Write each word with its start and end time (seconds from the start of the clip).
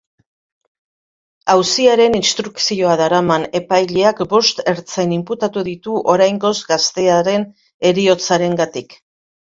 Auziaren 1.55 2.17
instrukzioa 2.21 2.95
daraman 3.03 3.45
epaileak 3.61 4.25
bost 4.33 4.65
ertzain 4.75 5.17
inputatu 5.21 5.67
ditu 5.71 6.03
oraingoz 6.19 6.55
gaztearen 6.75 7.51
heriotzarengatik. 7.93 9.03